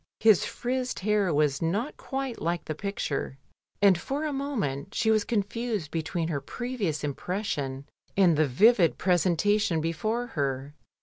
[0.19, 3.37] His frizzed hair was not quite like the picture,
[3.83, 7.85] and for a moment she was confused between her previous impression
[8.17, 10.73] and the vivid presentation before her.